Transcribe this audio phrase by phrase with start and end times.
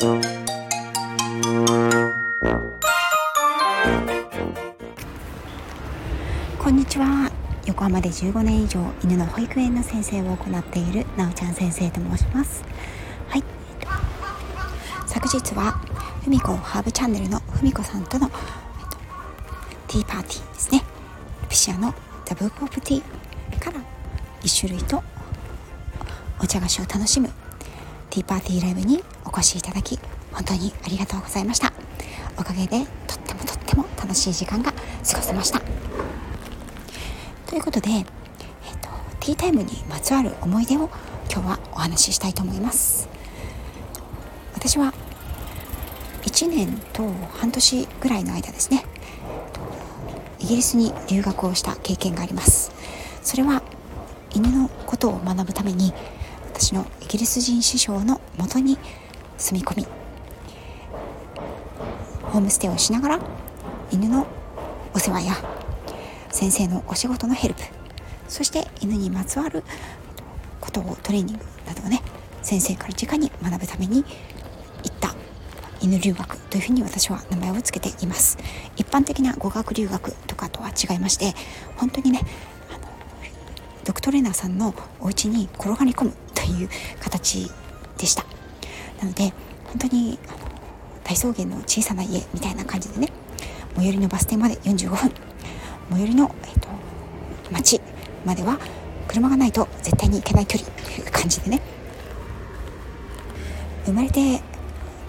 [0.00, 0.06] こ
[6.68, 7.32] んにちは。
[7.66, 12.62] 横浜で15年以上犬の保育園の先生を行っているなおちゃん先生と申します。
[13.28, 13.44] はい。
[15.06, 15.72] 昨日は
[16.22, 20.84] ふみこハーブチャンネルのふみこさんとのティーパーティーですね。
[21.48, 21.92] ピシアの
[22.24, 23.80] ザ・ブーク・オブ・ティーから
[24.42, 25.02] 1種類と
[26.40, 27.28] お茶菓子を楽しむ
[28.18, 29.96] ティパーティーライブにお越しいただき
[30.32, 31.72] 本当にありがとうございました。
[32.36, 35.62] おかげでとってもとっても楽しい時間が過ごせました。
[37.46, 38.88] ということで、えーと、
[39.20, 40.90] ティータイムにまつわる思い出を
[41.32, 43.08] 今日はお話ししたいと思います。
[44.54, 44.92] 私は
[46.22, 48.84] 1年と半年ぐらいの間ですね
[50.40, 52.72] イギリスに留学をした経験があります。
[53.22, 53.62] それは
[54.34, 55.94] 犬のことを学ぶために
[56.52, 58.78] 私のイギリス人師匠のもとに
[59.36, 59.86] 住み込み
[62.22, 63.20] ホームステイをしながら
[63.90, 64.26] 犬の
[64.94, 65.34] お世話や
[66.30, 67.62] 先生のお仕事のヘルプ
[68.28, 69.62] そして犬にまつわる
[70.60, 72.02] ことをトレーニングなどをね
[72.42, 75.14] 先生から直に学ぶために行った
[75.80, 78.36] 犬留学というふうに私は名前を付けています。
[78.76, 81.34] 一般的な語学留学とかとは違いまして
[81.76, 82.20] 本当にね
[82.70, 82.80] あの
[83.84, 86.12] ドクトレーナーさんのお家に転がり込む
[86.50, 86.68] いう
[87.00, 87.50] 形
[87.96, 88.24] でした。
[89.00, 89.32] なので
[89.64, 90.38] 本当にあの
[91.04, 93.08] 大草原の小さな家みたいな感じでね
[93.76, 95.12] 最寄りのバス停まで45分
[95.90, 96.68] 最寄りの、えーと、
[97.50, 97.80] 町
[98.24, 98.58] までは
[99.06, 101.62] 車がないと絶対に行けない距離という感じでね
[103.86, 104.42] 生まれて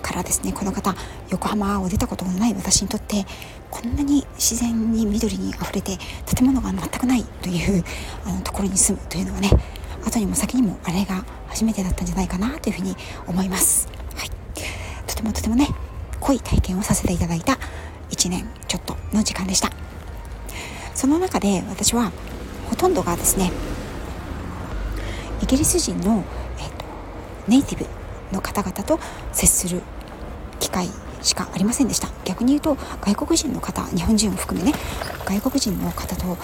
[0.01, 0.95] からですねこの方
[1.29, 3.25] 横浜を出たことのない私にとって
[3.69, 5.97] こんなに自然に緑にあふれて
[6.33, 7.83] 建物が全くないという
[8.25, 9.49] あのところに住むというのはね
[10.05, 12.95] 後にも先にもあれが初めてだったんじゃないかなというふうに
[13.27, 14.29] 思います、はい、
[15.07, 15.67] とてもとてもね
[16.19, 17.57] 濃い体験をさせていただいた
[18.11, 19.71] 1年ちょっとの時間でした。
[20.93, 22.11] その中で私は
[22.69, 23.51] ほとんどがですね
[25.41, 26.25] イギリス人の、
[26.57, 26.85] えーと、
[27.47, 27.85] ネイティブ
[28.35, 28.99] の方々と
[29.31, 29.81] 接する
[30.59, 30.89] 機会
[31.21, 32.09] しかありませんでした。
[32.25, 34.77] 逆に言うと外国人の方日本人を含めね
[35.25, 36.37] 外国人の方と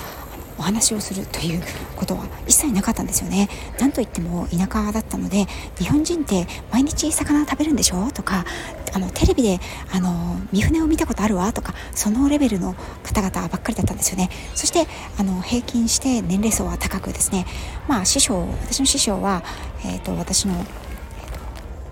[0.57, 1.61] お話をするという
[1.95, 3.49] ことは一切なかったんですよね。
[3.79, 5.45] なんといっても田舎だったので
[5.77, 8.11] 日本人って毎日魚食べるんでしょ？
[8.11, 8.45] とか
[8.93, 9.59] あのテレビで
[9.91, 11.51] あの三船を見たことあるわ？
[11.51, 14.29] とかそのレベルの方々ばっかりだったんですよね。
[14.53, 14.87] そして
[15.19, 17.45] あの平均して年齢層は高くですね
[17.87, 19.43] まあ師匠私の師匠は、
[19.83, 20.53] えーと、私の、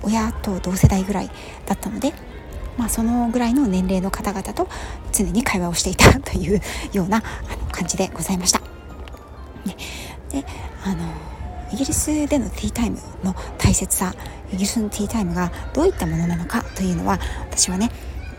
[0.03, 1.29] 親と同世代ぐらい
[1.65, 2.13] だったので
[2.77, 4.67] まあ、そのぐらいの年齢の方々と
[5.11, 6.61] 常に会話をしていたという
[6.91, 7.21] ような
[7.71, 8.59] 感じでございました。
[9.65, 9.77] ね、
[10.29, 10.45] で
[10.83, 11.13] あの
[11.71, 14.13] イギリスでのティータイムの大切さ
[14.49, 17.19] イギリスのティータイムがどういったものなのかというのは
[17.49, 17.89] 私はね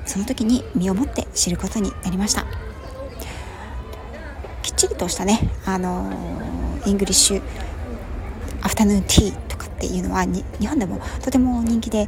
[0.06, 2.44] その時に身をもって知ることになりました
[4.62, 6.12] きっちりとしたねあの
[6.86, 7.42] イングリッシュ
[8.62, 12.06] アフタヌーンティーとかっていうのは日本でもとても人気で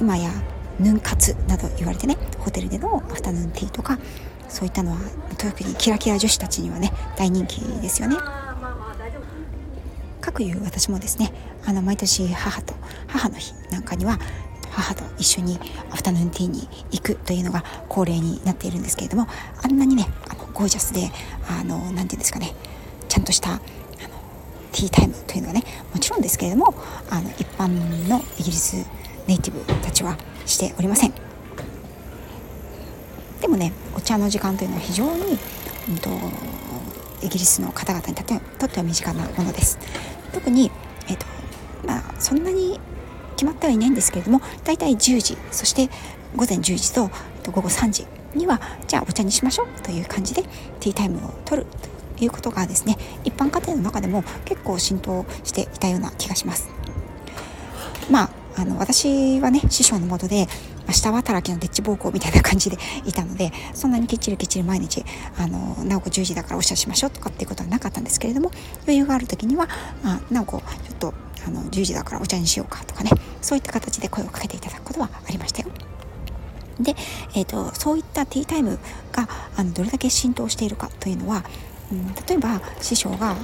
[0.00, 0.30] 今や
[0.78, 3.98] ヌン活など言われてねホテルでのアフタヌーンティーとか
[4.48, 4.98] そういったのは
[5.36, 8.16] 特にキラキラ女子たちにはね大人気ですよね。
[10.20, 11.32] かくいう私もですね
[11.64, 12.74] あの毎年母と
[13.06, 14.18] 母の日なんかには
[14.70, 15.58] 母と一緒に
[15.90, 19.26] アフタヌーンティーに行くというのが恒例になっているんですけれども
[19.62, 21.10] あんなにねあのゴージャスで
[21.48, 22.54] あのなて言うんですかね
[23.08, 23.60] ちゃんとしたあの
[24.72, 25.62] ティータイムというのはね
[25.92, 26.74] もちろんですけれども
[27.10, 27.68] あの一般
[28.08, 28.84] のイギリス
[29.28, 30.16] ネイティブたちは
[30.46, 31.12] しておりません。
[33.40, 35.38] でもねお茶の時間というのは非常に、
[35.90, 36.10] うんと、
[37.22, 39.78] イギリスの方々にとっては身近なものです。
[40.32, 40.70] 特に、
[41.08, 41.26] えーと
[41.86, 42.80] まあ、そんなに
[43.36, 45.88] 決まってはいないんですけれども大体10時そして
[46.34, 47.10] 午前10時と
[47.50, 50.42] 午後3時にはじゃあお茶にしましょうという感じで
[50.80, 51.66] ティータイムを取る
[52.16, 56.68] ということがですね一般家庭の中でも結構浸透していたような気がします。
[58.10, 60.48] まああの私はね師匠のもとで
[60.90, 65.04] 下働きのデッチ暴行みたいな感じでいたのでそんなにきっちりきっちり毎日
[65.38, 68.50] あの直子10時だからお茶しましょうとかっていうことはなかったんですけれども
[68.82, 69.68] 余裕がある時には
[70.02, 71.14] まあ直子ちょっと
[71.46, 73.10] あの10時だからお茶にしようかとかね
[73.40, 75.68] そういった形で声をかけていただくことはありましたよ。
[76.80, 76.94] で、
[77.34, 78.78] えーと、そういったティータイム
[79.10, 81.44] があのどれだけ浸透しているかというのは、
[81.90, 83.34] うん、例えば師匠が、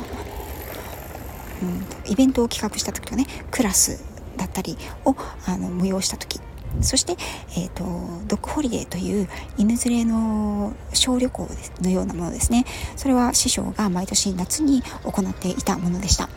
[1.62, 5.16] うん、イベントを企画した時はねクラスだったりを
[5.46, 6.40] あの催した時。
[6.80, 7.16] そして、
[7.56, 7.84] えーと、
[8.26, 11.48] ドッグホリデーという犬連れの小旅行
[11.80, 12.64] のようなものですね。
[12.96, 16.28] それは師匠が毎年夏に行っていたものでした。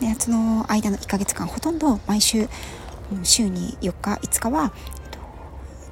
[0.00, 2.48] で夏の間の1ヶ月間ほとんど毎週
[3.22, 4.72] 週に4日5日は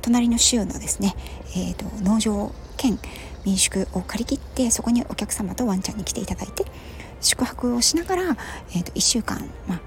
[0.02, 1.16] 隣の州のですね、
[1.56, 2.98] えーと、農場兼
[3.44, 6.64] 民宿を借り切ってそこにお客様とワンちゃんに来ていただいて
[7.20, 9.80] 宿泊をしながら、えーと、1週間、まあ、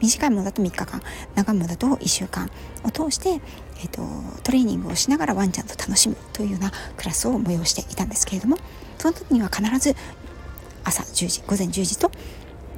[0.00, 1.02] 短いものだと3日間。
[1.34, 2.50] 長いものだと1週間。
[2.84, 3.40] を通して、
[3.80, 4.02] えーと、
[4.42, 8.56] トレーニングをしながらワンちゃんと楽しむというようなクラスを催していたんですけれども
[8.98, 9.94] その時には必ず
[10.84, 12.10] 朝10時午前10時と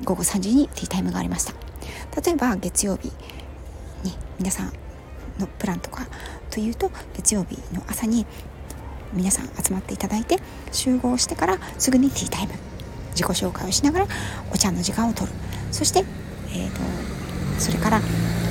[0.04, 1.52] 午後3時にティータイムがありました。
[2.20, 3.12] 例えば月曜日
[4.02, 4.72] に皆さん
[5.38, 6.06] のプランとか
[6.50, 8.26] というと月曜日の朝に
[9.12, 10.38] 皆さん集まっていただいて
[10.72, 12.54] 集合してからすぐにティータイム。
[13.18, 14.06] 自己紹介をしながら
[14.52, 15.32] お茶の時間をとる。
[15.72, 16.04] そして、
[16.52, 16.80] えーと、
[17.60, 18.00] それから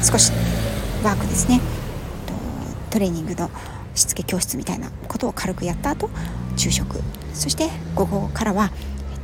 [0.03, 0.31] 少し
[1.03, 1.61] ワークですね。
[2.89, 3.49] トレーニングの
[3.93, 6.09] しつけ教室みたいなことを軽くやった後
[6.55, 6.99] 昼食
[7.33, 8.71] そして午後からは
[9.11, 9.19] えっ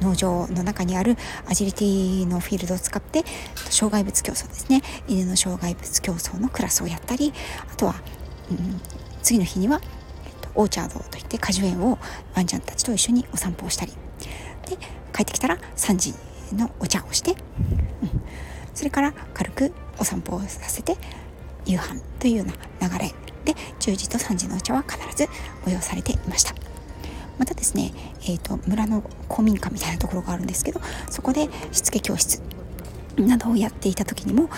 [0.00, 1.16] と農場の中にある
[1.46, 3.24] アジリティのフィールドを使って
[3.70, 4.82] 障害物競争ですね。
[5.08, 7.32] 犬の障害物競争のクラスをやったり
[7.72, 7.94] あとは、
[8.50, 8.80] うん、
[9.22, 9.80] 次の日には、
[10.26, 11.98] えっと、オーチャードといって果樹園を
[12.34, 13.92] ワンちゃんたちと一緒にお散歩をしたり。
[14.68, 14.76] で
[15.14, 16.14] 帰ってきたら3時
[16.52, 17.38] のお茶をして、うん、
[18.74, 20.96] それから軽くお散歩をさせて
[21.66, 22.46] 夕飯というよう
[22.82, 23.14] な流れ
[23.44, 25.28] で10時と3時のお茶は必ず
[25.64, 26.54] 催されていました。
[27.38, 27.92] またですね、
[28.22, 30.80] えーと、村の公民館みたいなところがあるんですけど
[31.10, 32.40] そこでしつけ教室
[33.16, 34.48] などをやっていた時にも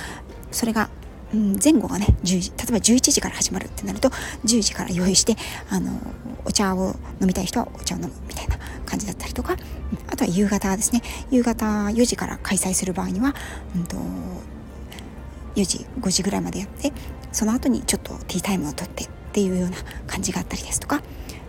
[0.50, 0.90] それが
[1.34, 4.10] うん、前後がね10時例えば11時から始まるってなると
[4.44, 5.34] 10時から用意して
[5.70, 5.90] あの
[6.44, 9.56] お茶を飲みたい人はお茶を飲むみたいな感じだったりとか
[10.06, 11.02] あとは夕方ですね。
[11.30, 13.34] 夕方4時から開催する場合には、
[13.74, 13.96] うんと、
[15.56, 16.92] 4時5時ぐらいまでやって
[17.32, 19.76] その後にちょっとティータイムをとってっていうような
[20.06, 21.02] 感じがあったりですとか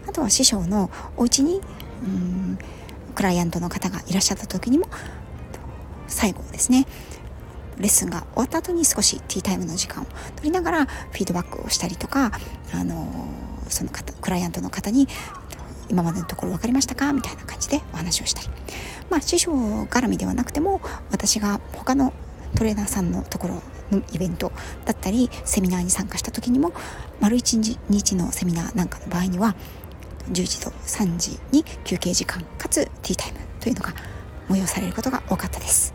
[0.08, 1.62] あとは師匠のお家に
[2.04, 2.58] うん
[3.16, 4.88] クライアントの方がいらっしゃった時にも
[6.08, 6.86] 最後ですね。
[7.80, 12.32] レッスンが終わった後に少しティータイムの時間を取りながらフィードバックをしたりとか、
[12.74, 13.08] あの
[13.70, 15.08] その方クライアントの方に
[15.90, 18.50] 今までのところ分かりましたかみたいな感じでお話をしたり。
[19.10, 20.82] まあ師匠絡みではなくても
[21.12, 22.14] 私が他の
[22.56, 24.52] トレーナーさんのところのイベント
[24.86, 26.74] だったりセミナーに参加した時にも
[27.20, 29.56] 丸一日のセミナーなんかの場合には
[30.32, 33.94] 10時と3時に休憩時間かつティータイムというのが
[34.50, 35.94] 催されることが多かったです。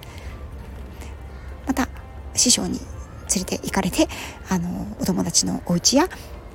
[2.34, 2.78] 師匠に
[3.34, 4.08] 連れて行かれて
[4.48, 6.08] あのお友達のお家や、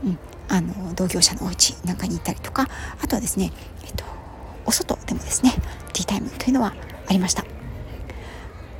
[0.04, 0.18] うん、
[0.50, 2.68] あの同業者のお家なんかに行ったりとか
[3.02, 3.52] あとはですね、
[3.86, 4.04] えっと、
[4.66, 5.54] お外でもですね
[5.94, 6.76] ティータイムというのは
[7.08, 7.46] ありました。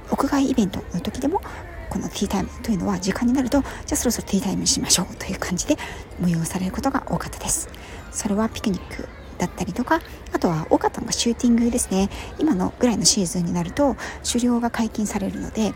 [0.10, 1.42] 屋外イベントの時でも
[1.90, 5.78] このティータイムというのは時間になるとじゃあそろそろティータイムにしましょうという感じで
[6.22, 7.70] 催されることが多かったです。
[8.12, 9.08] それはピクニック
[9.38, 10.02] だったりとか
[10.34, 12.10] あとは多かったのがシューティングですね。
[12.40, 13.96] 今のぐらいのシーズンになると
[14.26, 15.74] 狩猟が解禁されるので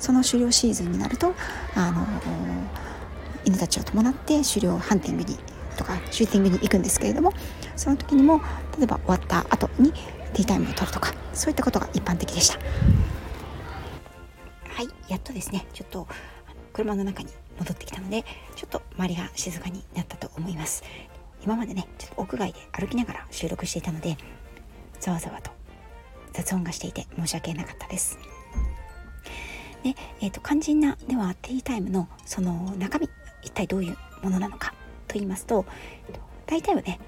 [0.00, 1.34] その狩猟シーズンになると
[1.76, 2.06] あの
[3.44, 5.38] 犬たちを伴って狩猟ハンティングに
[5.76, 7.32] とかシューティングに行くんですけれども
[7.76, 8.40] その時にも
[8.76, 12.58] 例えば終わった後にティータイムを取るとかそういったことが一般的でした。
[14.74, 16.06] はいやっとですねちょっと
[16.72, 18.24] 車の中に戻ってきたので
[18.56, 20.82] ちょっと周りが静かになったと思います。
[21.42, 24.16] 今までねちょっと屋外で歩きながら収録していたので
[25.00, 25.50] ざわざわと
[26.32, 28.18] 雑音がしていて申し訳なかったです。
[29.82, 33.08] で、えーと、肝心なではティータイムのその中身
[33.42, 34.74] 一体どういうものなのか
[35.06, 35.64] と言いますと
[36.46, 37.00] 大体はね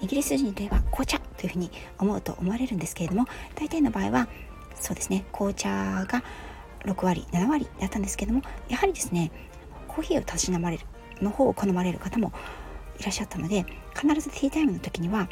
[0.00, 4.28] イギリス人といえば紅茶というふうに思うと思われるんですけれども大体の場合は
[4.74, 5.68] そうですね紅茶
[6.08, 6.22] が
[6.84, 9.30] 6割7割だったんですけどもやはりですね
[9.86, 10.86] コーヒーをたしなまれる
[11.20, 12.32] の方を好まれる方も
[12.98, 13.64] いらっしゃったので
[13.94, 15.28] 必ずティータイムの時には、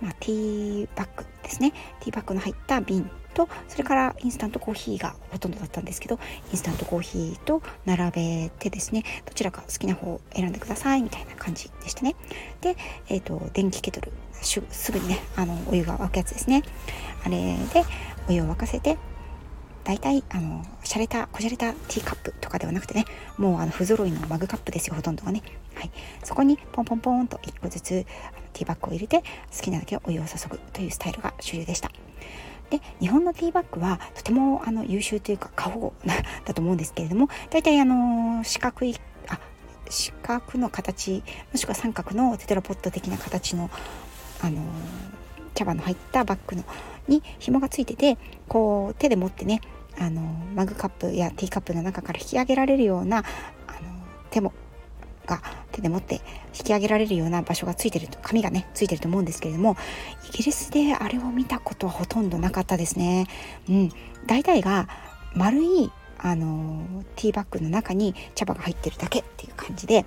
[0.00, 6.18] まあ、ティーバッグですねティーバッグの入った瓶とそれからインスタントコーヒーがほとんどだったんですけど
[6.52, 12.14] インスタントコーヒーと並べてですねどちらか好きな方を選んでくださいみたいな感じでしたね。
[12.60, 12.76] で、
[13.08, 14.12] えーと、電気ケトル
[14.42, 16.62] すぐにねあのお湯が沸くやつですね。
[17.24, 17.84] あれで
[18.28, 18.98] お湯を沸かせて
[19.84, 23.04] 大体あの洒落たこじゃれたティーカップとかではなくてね
[23.36, 25.42] もうあの不揃いのマグカップですよほとんどがね、
[25.74, 25.90] はい、
[26.22, 27.88] そこにポンポンポンと1個ずつ
[28.52, 29.22] ティーバッグを入れて
[29.56, 31.90] 好きなだけお湯を注ぐというスタイルが主流でした。
[32.72, 35.92] で日本のティーバッグはとてもあの優秀というか過保護
[36.46, 38.96] だと思うんですけれども大体あの四角い
[39.28, 39.38] あ
[39.90, 43.70] 四角の形もしくは三角のテトラポット的な形の
[44.40, 44.62] あの
[45.54, 46.64] 茶葉の入ったバッグの
[47.08, 48.16] に紐がついてて
[48.48, 49.60] こう手で持ってね
[49.98, 50.22] あの
[50.54, 53.26] マグカップやティーカップの中から引き上げられるようなあの
[54.30, 54.54] 手も
[55.26, 56.16] が手で持って
[56.58, 59.76] 引き上げられるような場所がついてると紙がねついてると思うんですけれども
[60.28, 63.26] イギリスであれを見たことはほとんどなかったですね。
[63.68, 63.92] うん、
[64.26, 64.88] 大体が
[65.34, 70.06] 丸いあのティーバッグの中に茶葉が入ってるだけっていう感じで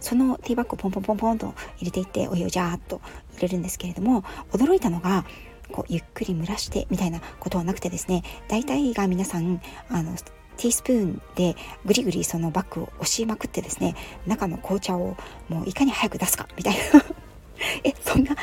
[0.00, 3.00] そのティーバッグをポンポンポンポンと入れていってお湯をジャーッと
[3.34, 4.22] 入れるんですけれども
[4.52, 5.26] 驚いたのが
[5.70, 9.60] こうゆっくり蒸らしてみたいなことはなくてですね大体が皆さん
[9.90, 10.16] あの
[10.60, 15.16] ティースプーンでぐりぐりそのバッグを押しまくってですね中の紅茶を
[15.48, 16.80] もういかに早く出すかみたいな。
[17.84, 18.36] えそんな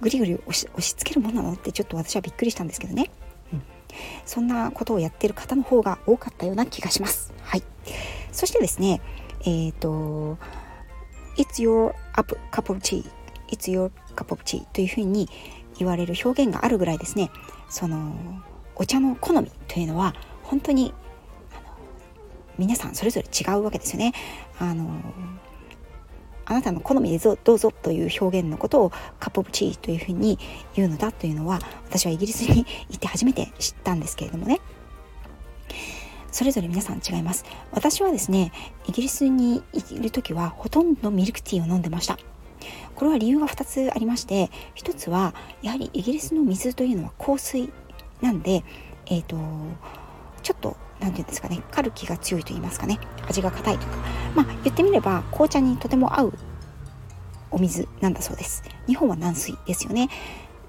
[0.00, 3.10] ぐりぐり押し押し付けるものなのってちょっと私はびっくりしたんですけどね、
[3.52, 3.62] うん、
[4.24, 7.32] そんなことをやってる方の方が多かったような気がします。
[7.42, 7.62] はい。
[8.32, 9.00] そしてですね
[9.40, 10.36] えっ、ー、と
[11.38, 13.10] It's your cup of tea
[13.48, 15.28] It's your cup of tea というふうに
[15.78, 17.30] 言われる表現があるぐらいですね
[17.70, 18.14] その
[18.74, 20.92] お茶の好みというのは本当に
[22.58, 24.12] 皆さんそれぞれ違うわけですよね。
[24.58, 24.88] あの
[26.48, 30.38] あなたの好みでどうぞという表現のことをカップオブチーというふうに
[30.74, 31.58] 言うのだというのは
[31.88, 34.60] 私はイギリスに行って初めて知ったんですけれどもね。
[36.30, 37.44] それぞれ皆さん違います。
[37.72, 38.52] 私はですね
[38.86, 42.16] イギリスにいる時はほとんどミルクティーを飲んでました。
[42.94, 47.72] これは理由が2つありまして1つはやはりイギリスの水というのは香水
[48.20, 48.64] なんで
[49.06, 49.36] えっ、ー、と
[50.42, 52.98] ちょっと何て言うんですかねカルキが強いと言いますかね
[53.28, 53.96] 味が硬いとか。
[54.34, 56.32] まあ言ってみれば紅茶にとても合う
[57.50, 58.62] お水なんだそうです。
[58.86, 60.08] 日本は軟水ですよね。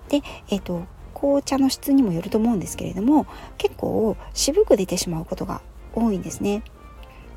[0.09, 3.25] でえっ、ー、と紅茶の質にもよると思うんですけれども
[3.57, 5.61] 結構渋く出てしまうことが
[5.93, 6.63] 多いんですね。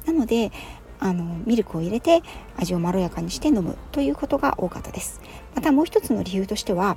[0.07, 0.53] なので
[0.99, 2.23] あのミルクを入れて
[2.57, 5.21] 味をまろやかにして飲むということが多かったです。
[5.55, 6.97] またもう一つの理由としては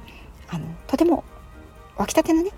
[0.50, 1.24] あのとても
[1.96, 2.52] 沸きたてのね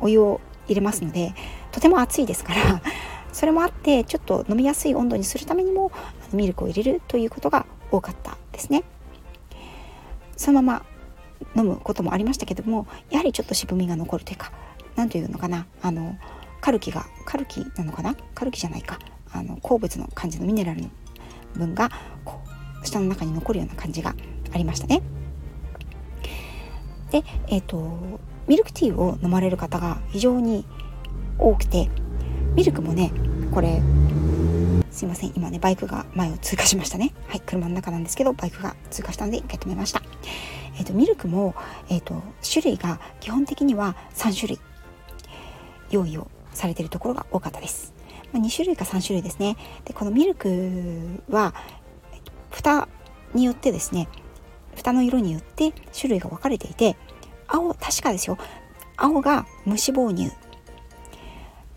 [0.00, 1.34] お湯を入れますので
[1.72, 2.82] とても熱いですから
[3.32, 5.92] それもあってちょっと飲みやすい温度にするためにも
[6.32, 8.82] ミルクを入れるということが多かったですね。
[10.36, 10.86] そのまま
[11.56, 14.52] 飲むこともありましたけどもやはりちょっと渋みが残るというか
[14.96, 16.16] 何というのかなあの
[16.60, 18.14] カルキがカルキなのかな？
[18.34, 18.98] カルキじゃないか。
[19.32, 20.90] あの鉱物の感じのミネラルの
[21.54, 21.90] 分が
[22.24, 22.40] こ
[22.82, 24.14] う舌の中に残るような感じが
[24.52, 25.02] ありましたね。
[27.10, 30.64] でえっ、ー、とミルクティーを飲まれる方が非常に
[31.40, 31.88] 多くて
[32.54, 33.12] ミルクもね
[33.52, 33.80] これ
[34.90, 37.12] すいません今ねバイクが前を通過しましたね。
[37.28, 40.02] はい車の中なんですけどバイクが通過したので一回止めました。
[40.76, 41.54] えっ、ー、とミルクも
[41.88, 44.60] えっ、ー、と種類が基本的には3種類
[45.90, 47.94] 用意をされているところが多かったです、
[48.32, 49.56] まあ、2種類か3種類ですね。
[49.84, 51.54] でこのミルクは
[52.50, 52.88] 蓋
[53.32, 54.08] によってですね
[54.74, 56.96] 蓋の色によって種類が分かれていて
[57.46, 58.38] 青確かですよ。
[58.96, 60.30] 青が無脂肪乳。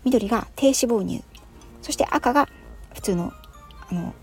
[0.04, 1.22] 緑が低脂肪乳
[1.82, 2.48] そして赤が
[2.94, 3.32] 普通の
[3.90, 4.14] あの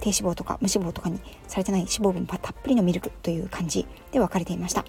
[0.00, 4.84] 低脂肪とか無脂肪とかにされてない脂肪分たっぷりのミルクという感じで分かれていました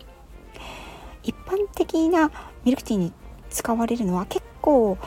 [1.23, 2.31] 一般的な
[2.63, 3.13] ミルクティーに
[3.49, 4.97] 使われるのは結構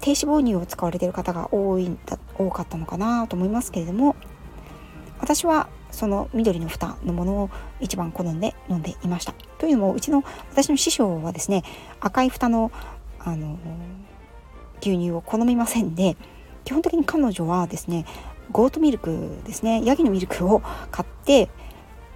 [0.00, 4.16] 低脂肪乳を使われている方が多いんだ多かったのかなと思いますけれども
[5.20, 7.50] 私はその緑の蓋のものを
[7.80, 9.34] 一番好んで飲んでいました。
[9.58, 11.62] というのもうちの私の師匠はですね
[12.00, 12.72] 赤い蓋の
[13.20, 13.56] あの
[14.82, 16.16] 牛乳を好みませんで
[16.64, 18.04] 基本的に彼女はですね
[18.50, 20.60] ゴートミルクですねヤギのミルクを
[20.90, 21.48] 買って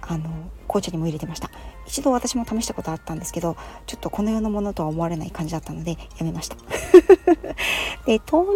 [0.01, 0.29] あの
[0.67, 1.49] 紅茶にも入れてました。
[1.85, 3.55] 一度私も試したことあったんですけど
[3.85, 6.57] ちょっとこの世のものとは思われない感じだったのでやめました。
[8.05, 8.51] で豆乳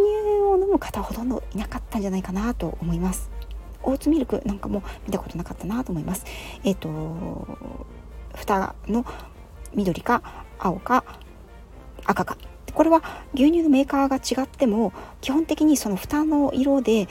[0.49, 3.29] を飲む方ほとんどいなかったんじゃないかなと思います。
[3.83, 6.25] オーツミルクなんかも見たことなかったなと思います。
[6.63, 7.57] えっ、ー、と
[8.35, 9.05] 蓋の
[9.73, 10.21] 緑か
[10.59, 11.05] 青か
[12.05, 12.37] 赤か。
[12.73, 13.01] これは
[13.33, 17.07] 牛乳のメーカーが違っても基本的にその蓋の色で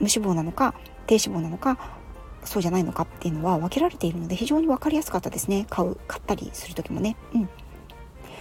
[0.00, 0.74] 無脂肪なのか
[1.06, 1.96] 低脂肪なのか
[2.44, 5.66] そうじゃないのかっていうのは分けられているので非常に分かりやすかったですね。
[5.68, 7.16] 買う買ったりする時もね。
[7.34, 7.46] うん、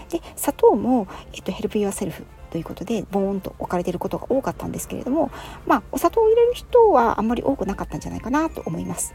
[0.10, 5.32] で砂糖も、えっと、 help yourself ということでボーンと置かれていることが多かったんですけれども
[5.66, 9.14] まあお砂糖を入れる人はあんまり多くなかったんじゃないかなと思います。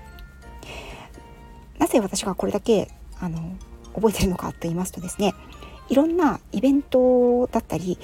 [1.78, 2.88] なぜ私がこれだけ
[3.20, 3.56] あの
[3.94, 5.34] 覚えてるのかと言いますとですね
[5.92, 7.98] いろんなイベントだったり、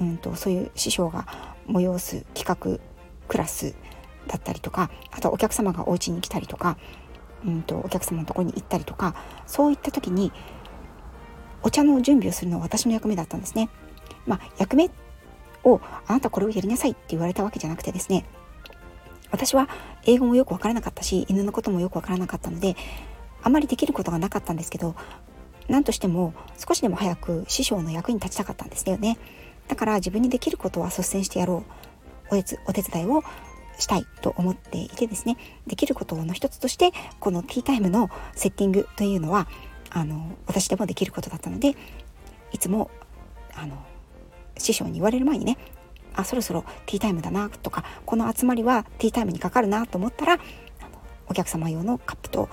[0.00, 1.26] うんと、そういう師匠が
[1.68, 2.80] 催す企画
[3.28, 3.74] クラス
[4.26, 6.78] だったりとかあとお客様がお家に来たりとか、
[7.44, 9.14] うんとお客様のところに行ったりとか
[9.46, 10.32] そういった時に
[11.62, 13.68] お茶の準備をするのは私の役目だったんですね。
[14.24, 14.90] まあ、役目
[15.62, 18.24] をあなたこれをやりなさいって言われたわけじゃなくてですね
[19.30, 19.68] 私は
[20.04, 22.76] 英語もよく分からなかったし犬のこともよく分からなかったので
[23.42, 24.94] あまりできることがなかったんですけど
[25.68, 29.18] 何としても少しでも早く師匠の役に立ちたかったんですよね。
[29.68, 31.64] だから自分にできることは率先してやろ
[32.30, 32.36] う。
[32.36, 33.22] お手お手伝いを
[33.78, 35.36] したいと思っていてですね。
[35.66, 39.48] できることの一つとしてこのティータイムのセッティングというのは
[39.90, 41.74] あの私でもできることだったので
[42.52, 42.90] いつも
[43.54, 43.76] あの
[44.58, 45.58] 師匠に言われる前にね
[46.14, 50.38] あそろそろティータイムだなとかこの集まりはティータイムにかかるなと思ったら
[51.28, 52.48] お客様用のカップと、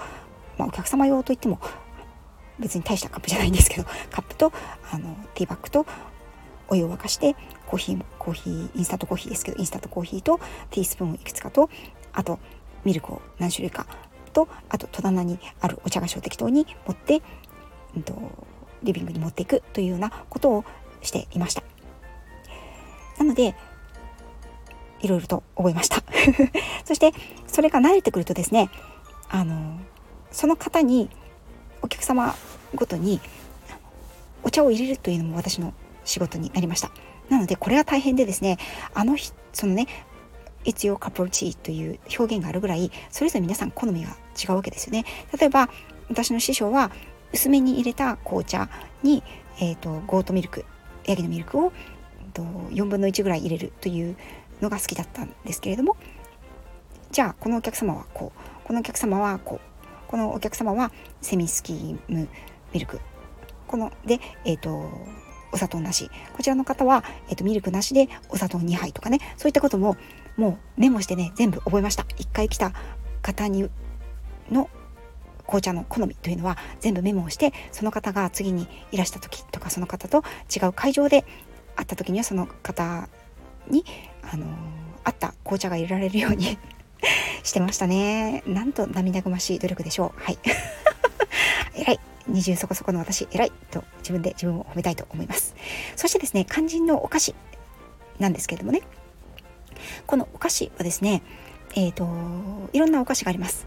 [0.57, 1.59] まあ、お客様用といっても
[2.59, 4.51] 別に大したカップじゃないんですけどカップと
[4.91, 5.85] あのティーバッグと
[6.67, 7.35] お湯を沸かして
[7.67, 11.69] コーヒーコーヒーインスタントコーヒーですけどインスタントコーヒーとティースプーンをいくつかと
[12.13, 12.39] あと
[12.83, 13.85] ミルクを何種類か
[14.33, 17.21] とあと戸棚にあるお茶菓子を適当に持って、
[17.95, 18.13] うんと、
[18.81, 20.65] リビングに持っていくというようなことを
[21.01, 21.63] していました。
[23.17, 23.55] なので
[25.01, 26.03] いろいろと覚えました。
[26.83, 27.13] そして
[27.47, 28.69] それが慣れてくるとですね
[29.29, 29.79] あの
[30.31, 31.09] その方に
[31.83, 32.33] お客様
[32.73, 33.21] ごとに
[34.41, 35.73] お茶を入れるというのも私の
[36.05, 36.89] 仕事になりました。
[37.29, 38.57] なのでこれが大変でですね
[38.93, 39.87] あの日そのね
[40.65, 45.05] 「It's your cup of tea」という表現があるぐらいそれぞれ皆さん好みが違うわけですよね。
[45.37, 45.69] 例えば
[46.09, 46.91] 私の師匠は
[47.31, 48.69] 薄めに入れた紅茶
[49.01, 49.23] に、
[49.59, 50.65] えーと、ゴートミルク
[51.05, 51.73] ヤギのミルクを、
[52.33, 54.15] と、4分の1ぐらい入れるという
[54.61, 55.97] のが好きだったんですけれども
[57.11, 59.72] じゃあこのお客様はこうこのお客様はこう
[60.13, 60.91] このお客様は
[61.21, 62.27] セミスキーム
[62.71, 63.01] ミルク。
[63.65, 64.91] こので、えーと
[65.51, 66.11] お砂糖なし。
[66.33, 69.17] こちらの方は、えーと、ミルクなしでお砂糖2杯とかね。
[69.37, 69.97] そういったことも
[70.37, 72.03] もうメモしてね全部覚えました。
[72.03, 72.73] 1回来た
[73.23, 73.67] 方に
[74.51, 74.69] の
[75.47, 80.23] 紅茶の好みというのは全部メモをしてその方が次にいらした時とかその方と
[80.55, 81.25] 違う会場で
[81.75, 83.09] 会った時にはその方
[83.67, 83.83] に
[84.31, 84.45] あの
[85.05, 86.59] あった紅茶が入れられるように
[87.43, 88.43] してましたね。
[88.47, 90.21] なんと涙ぐましい努力でしょう。
[90.21, 90.39] はい。
[91.75, 91.99] 偉い。
[92.29, 95.55] 20そこそこの私偉いと自分で自分を褒めたいと思います。
[95.95, 97.35] そしてですね肝心のお菓子
[98.19, 98.81] なんですけれどもね。
[100.07, 101.21] このお菓子はですね
[101.75, 102.07] えっ、ー、と
[102.71, 103.65] いろんなお菓子があります。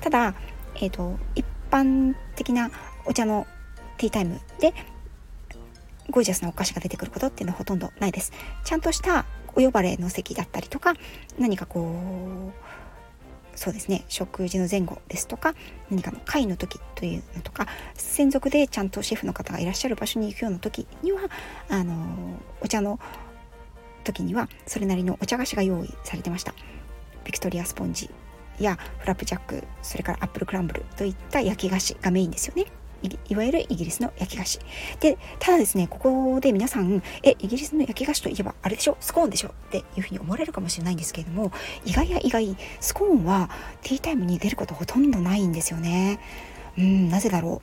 [0.00, 0.34] ただ
[0.76, 2.70] えっ、ー、と一般的な
[3.04, 3.46] お茶の
[3.98, 4.72] ティータイムで
[6.10, 8.32] ゴージャスなお菓子が出てくることっていうのはほとんどないです。
[8.64, 10.94] ちゃんとしたお呼ばれの席だったりとか
[11.38, 15.54] 何かこうそうですね食事の前後ですとか
[15.90, 21.20] 何かの会の時というのとか専属でちゃんとシェフの方がいらっしゃる場所に行くような時には
[21.68, 21.94] あの
[22.60, 22.98] お茶の
[24.02, 26.54] 時にはそれなりのお茶菓子が用意されてました。
[27.24, 28.10] ビクトリアスポンジ
[28.60, 32.66] やフラップジャックそれからアップルクランブルといった焼き菓子がメインですよね。
[33.28, 34.58] いわゆるイギリスの焼き菓子。
[35.00, 38.96] で、ただですね、ここで皆さん、え、イギリスの焼き菓子といえばあれでしょ？
[39.00, 39.48] スコーンでしょ？
[39.48, 41.52] っていうふうに思われるかもしれないんですけれども、
[41.84, 43.50] 意外や意外、スコーンは
[43.82, 46.18] ティータイムに出ることほとんどないんですよね。
[46.78, 47.62] うん、なぜだろ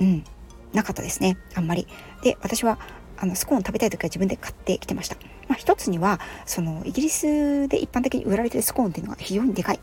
[0.00, 0.04] う？
[0.04, 0.24] うん、
[0.72, 1.86] なかったですね、あんまり。
[2.22, 2.78] で、私は
[3.16, 5.16] あのスコーン食べたい時は自分で買ってきてました。
[5.48, 9.80] まあ、一つにはそのイギリスで一般的に売られてるスコーンっていうのが非常にでかい。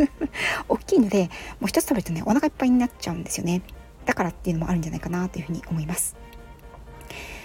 [0.68, 3.62] 大きいのでもう一つ食べるとねお腹いっぱいになっちゃうんですよね。
[4.06, 6.16] だからっていうのもあるんじゃないかなというふうに思います。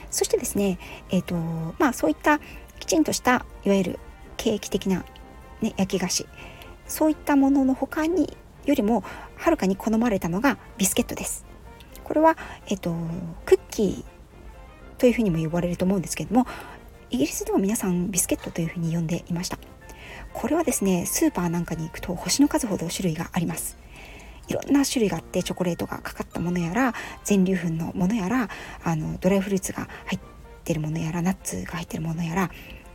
[0.09, 1.35] そしてですねえっ、ー、と
[1.77, 2.39] まあそういった
[2.79, 3.99] きちんとしたいわゆる
[4.37, 5.03] ケーキ的な、
[5.61, 6.27] ね、焼き菓子。
[6.87, 9.03] そういったものの他によりも
[9.35, 11.45] はるかに好まれたのがビスケットです。
[12.03, 12.91] これは、えっ、と、
[13.45, 14.03] クッキー
[14.97, 16.45] というふうにも呼ばれると思うんですけども
[17.11, 19.57] イギリスでは皆さんビスケットというふうに呼んでいました。
[20.31, 23.77] これはですねスーパーなんかに行くと星の数ほど種類があります。
[24.47, 26.93] いろんな種類があってチョコレートがかかったものやら
[27.23, 28.49] 全粒粉のものやら
[28.83, 30.19] あのドライフルーツが入っ
[30.63, 32.49] てるものやらナッツが入ってるものやら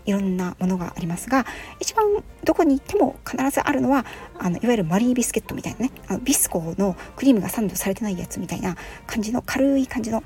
[0.04, 1.46] いろんなものがありますが
[1.80, 2.06] 一番
[2.44, 4.04] どこに行っても必ずあるのは
[4.38, 10.22] あのいわゆるマリービスケットみたいなねあのビスコのクリームがサンドされてないやつみたいな感じの軽い感じの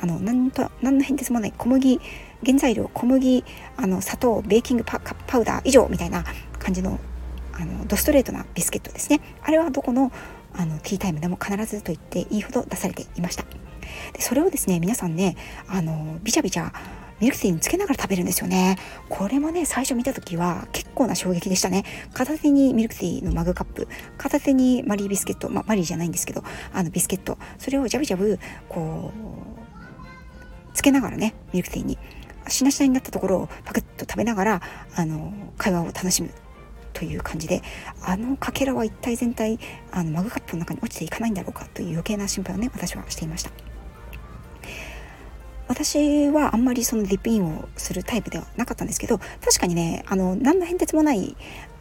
[0.00, 2.00] あのなんと何の変哲もない小麦
[2.44, 3.44] 原材料小麦
[3.76, 4.98] あの砂糖ベーキングパ
[5.38, 6.24] ウダー以上みたいな
[6.58, 6.98] 感じの
[7.52, 9.20] あのドストレートなビスケットですね。
[9.42, 10.10] あれはどこの
[10.54, 13.44] あのティータイムでも必ずと言っていいほど出されていました。
[14.12, 15.36] でそれをですね皆さんね
[15.68, 16.72] あのビチャビチャ
[17.20, 18.78] ミルクティーにつけながら食べるんですよね。
[19.08, 21.84] これもね最初見た時は結構な衝撃でしたね。
[22.12, 23.86] 片手にミルクティーのマグカップ
[24.18, 29.51] 片手にマリービスケット、まあ、マリーじゃないんですけどあのビスケットそれをジャブジャブこう
[30.74, 31.98] つけながらねミルクティーに。
[32.48, 34.62] しなしなになったところをパクッと食べながら
[34.96, 36.30] あの会話を楽しむ
[36.92, 37.62] という感じで
[38.02, 39.58] あのかけらは一体全体
[39.90, 43.50] あのマグカップの中に落ちていかないんだろうかという余計な心配をね私はしていました。
[45.68, 51.34] 私はあんまりそのディップインをするタイプではなかったんですけど確かにねあの何の変哲もない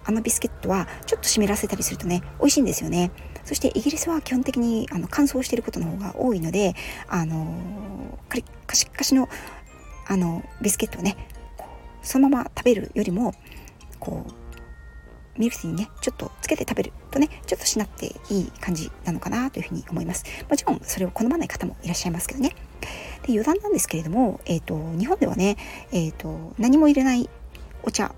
[0.06, 3.12] あのビスケットはちょっと湿らせたりするとね美味しいんですよね。
[3.44, 6.76] そしてイギリスは基本的にあの乾燥していることの方が多いので
[7.08, 9.30] あのカリカシカシの
[10.08, 11.16] あのビスケットをね
[12.02, 13.34] そのまま食べるよりも
[14.00, 22.56] こうミルクティーにねちょっとつけて食べるとねちょっとしなっていい感じなのかなというふうに思いますもちろんそれを好まない方もいらっしゃいますけどね
[23.24, 25.58] で余談なんですけれども、えーと、日本ではね、
[25.92, 27.30] えーと、何も入れない
[27.84, 28.14] お茶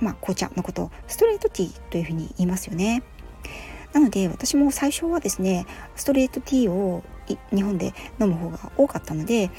[0.00, 3.02] まあ紅茶のことストレートティーというふうに言いますよね。
[3.92, 7.02] なので私も最初はですねストレートティーを
[7.52, 9.50] 日本で飲む方が多かったので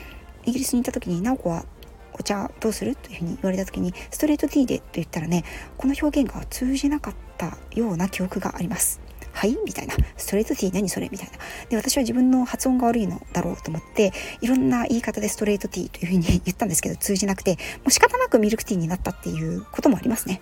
[0.46, 1.66] イギリスに行った時に「直子は
[2.14, 5.44] お茶どうする?」というふうに言われた時に「ストレートティーで」と言ったらね
[5.78, 9.00] この表現が通じなかったような記憶があります。
[9.34, 9.58] はい？
[9.66, 9.96] みたいな。
[10.18, 11.08] ストレートティー何それ？
[11.10, 11.38] みたいな。
[11.70, 20.42] で、私は自分の発音が悪いのだろうと思って、いろんな言い方でストレートティーというふうに言ったんですけど、通じなくて、もう仕方なくミルクティーになったっていうこともありますね。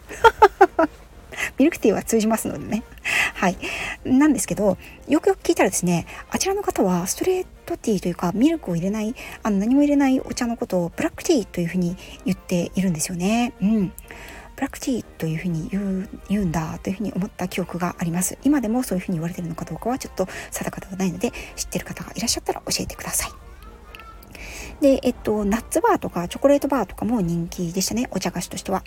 [1.59, 2.83] ミルクティーは通じますのでね。
[3.35, 3.57] はい。
[4.05, 13.53] なんですけど、よくよく聞いたらですね、あちらの方はストレートティーというか、ミルクを入れない、あの何も入れないお茶のことをブラックティーというふうに言っているんですよね。
[13.61, 13.93] うん。
[14.55, 23.31] ブラックティーというふうに言う言うんだというふうに思った記憶があります今でもそういうふうに言われてるのかどうかはちょっと定かではないので知ってる方がいらっしゃったら教えてください
[24.81, 28.83] でえっとナッツバーとかチョコレートバーとかも人気でしたねお茶菓子としては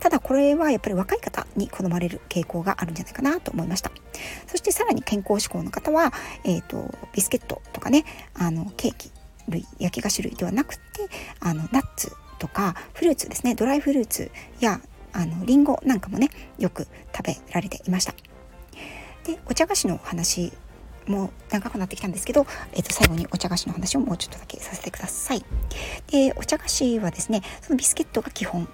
[0.00, 3.90] ただこれはやっぱり若い方に好まれる傾向があるんじゃないかなと思いました。
[4.46, 6.12] そしてさらに健康志向の方は、
[6.44, 8.04] えーと、ビスケットとかね
[8.34, 9.10] あのケーキ
[9.48, 10.82] 類焼き菓子類ではなくて
[11.40, 14.30] あのナッツとかフルーツですねドライフルーツ
[14.60, 14.80] や
[15.12, 16.28] あのリンゴなんかもね
[16.58, 18.14] よく食べられていました。
[19.24, 20.52] でお茶菓子の話
[21.06, 25.44] もう長くなってきたんですけど、えー、と最後にお茶菓子の話をもうちょっとだけさせてください。
[26.08, 28.68] でお茶菓子はですねそのビスケットが基本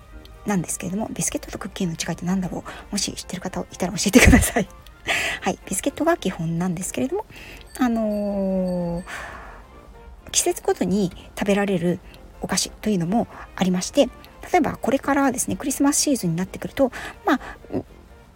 [0.47, 2.93] なんですけれどもビスケットとクッキーの違いって何だろう？
[2.93, 4.69] もし知ってる方いたら教えてください。
[5.41, 7.27] はいビスケットが基本なんですけれども
[7.79, 11.99] あのー、季節ごとに食べられる
[12.41, 13.27] お菓子というのも
[13.57, 14.07] ありまして
[14.53, 16.93] 例えばこれからですねクリスマスシーズンになってくると
[17.27, 17.41] まあ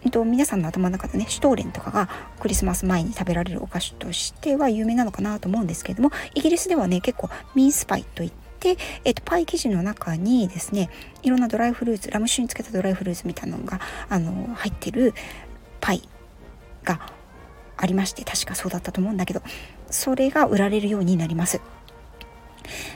[0.02, 8.32] えっと、皆さんの頭の中でねシュトーレンとかがクリスマス前に食べられるお菓子としては有名なのかなと思うんですけれどもイギリスではね結構ミンスパイといっ
[8.74, 10.90] てえっと、パイ生地の中にですね
[11.22, 15.14] いろんなドライフルーツラム酒につけたドライフルーツみたいなのがあの入ってる
[15.80, 16.02] パイ
[16.84, 17.12] が
[17.76, 19.42] ありまして確かそうだったと思うんだけど
[19.90, 21.60] それが売られるようになります。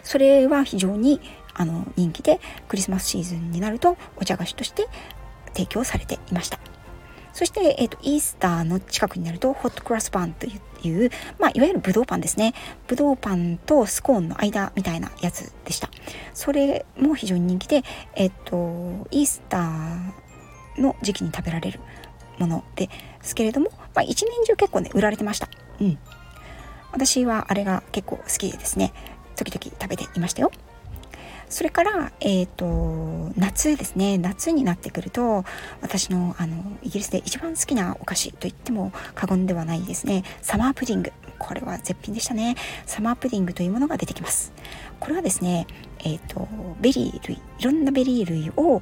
[0.02, 1.20] それは非常に
[1.54, 4.88] あの人気でクリスマスシーズンになるとお茶菓子として
[5.52, 6.58] 提供されていました。
[7.32, 12.54] そして、えーと、イースターの近くになるとホットクラスパンといっいう、まあ、いわゆるブドウパンですね。
[12.86, 15.88] ブドウパンとスコーンの間みたいなやつでした。
[16.34, 17.82] それも非常に人気で、
[18.14, 21.80] えっ、とイースターの時期に食べられる
[22.38, 22.88] もので
[23.22, 25.48] すけれども、まあ、一年中結構ね売られてました。
[25.80, 25.98] うん。
[26.92, 28.92] 私はあれが結構好きでですね。
[29.36, 30.50] 時々食べていましたよ。
[31.50, 34.18] それから、えっ、ー、と、夏ですね。
[34.18, 35.44] 夏になってくると、
[35.82, 40.22] 私の、あの、イギリスで一番好きなお菓子と言っても過言ではないですね。
[40.42, 41.12] サマープディング。
[41.38, 42.54] これは絶品でしたね。
[42.86, 44.52] サマープディングというものが出てきます。
[45.00, 45.66] これはですね、
[45.98, 46.46] えっ、ー、と、
[46.80, 48.80] ベリー類、いろんなベリー類を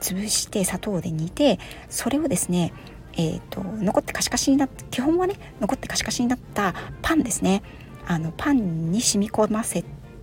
[0.00, 1.58] 潰して砂糖で煮て、
[1.90, 2.72] それをですね、
[3.18, 7.62] えーと、と残ってカチカチになって基本はね残ってカチカチになったパンですね
[8.06, 9.82] あのパンに染み込ませ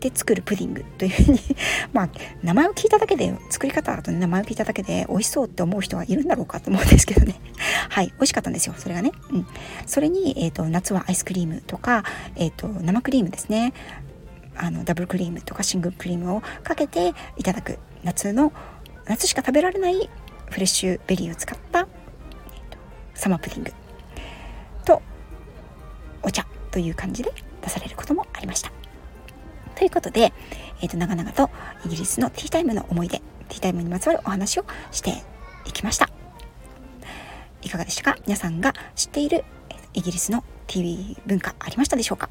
[0.09, 1.39] て作るプディングというふうに
[1.93, 2.09] まあ
[2.43, 7.39] 名前を聞いただけで作り方と名前を聞いただけで美味しそうって思う人がいるんだろうかと思うんですけどね。
[7.89, 9.11] はい美味しかったんですよそれがね。
[9.31, 9.47] うん。
[9.85, 12.03] それに、えーと、夏はアイスクリームとか、
[12.35, 13.73] えーと、と生クリームですね。
[14.55, 17.79] あのダブルクリームとかシングルクリームをかけていただく。
[18.03, 18.51] 夏の
[19.05, 20.09] 夏しか食べられない
[20.49, 21.87] フレッシュベリーを使った、えーと、
[23.13, 23.71] サマープディング
[24.85, 25.01] と
[26.21, 28.82] お茶という感じで出されることもありました。
[29.75, 30.33] ということで、
[30.81, 31.49] えー、と長々と
[31.85, 33.17] イギリスのティータイムの思い出
[33.49, 35.23] ティータイムにまつわるお話をして
[35.65, 36.09] いきました。
[37.61, 38.17] いかがでしたか？
[38.25, 39.43] 皆さんが知っている
[39.93, 42.29] イギリスの TV 文化ありましたでしょうか？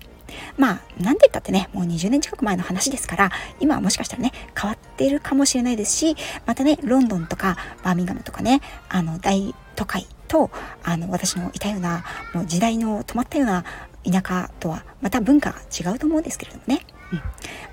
[0.56, 10.50] まあ何て言ったってねもう20年近く前の話ですから今はもしかしたらね変わってるかもしれないですしまたねロンドンとかバーミンガムとかねあの大都会と
[10.82, 13.64] あの私のいたようなもう時代の止まったような
[14.04, 16.80] 田舎とはまた文化が違うと思うんですけれどもね。
[17.12, 17.22] うん、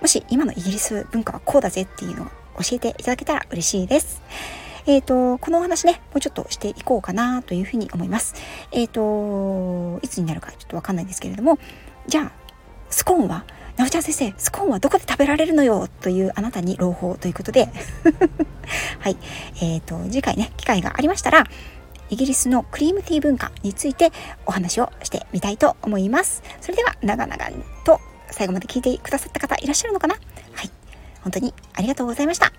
[0.02, 2.28] もし今のイギリス文化はこうだぜっていうのを
[2.62, 4.21] 教えていただけたら嬉しいです。
[4.86, 8.34] えっ、ー、と、このお話ね、もうちょっとしていこうかなというふうに思います。
[8.71, 11.60] えっ、ー、と、いつになるかちょっとわかんないんですけれども、
[12.08, 12.32] じゃあ、
[12.89, 13.45] スコーンは
[13.78, 17.69] なおちゃん先生、スコーンはどこで食べられるのよというあなたに朗報ということで
[18.99, 19.17] はい。
[19.62, 21.45] えっ、ー、と、次回ね、機会がありましたら、
[22.10, 24.12] イギリスのクリームティー文化について
[24.45, 26.41] お話をしてみたいと思います。
[26.60, 27.38] それでは、長々
[27.86, 30.15] と最後まで聞いてくださった方いらっしゃるのかな？
[30.15, 30.19] は
[30.63, 30.71] い。
[31.21, 32.51] 本当にありがとうございました。